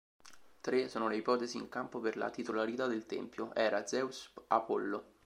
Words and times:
Tre 0.61 0.89
sono 0.89 1.07
le 1.07 1.17
ipotesi 1.17 1.57
in 1.57 1.69
campo 1.69 1.99
per 1.99 2.17
la 2.17 2.31
titolarità 2.31 2.87
del 2.87 3.05
tempio: 3.05 3.53
Hera, 3.53 3.85
Zeus, 3.85 4.33
Apollo. 4.47 5.17